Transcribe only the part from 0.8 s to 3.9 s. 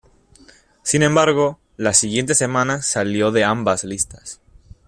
Sin embargo, la siguiente semana salió de ambas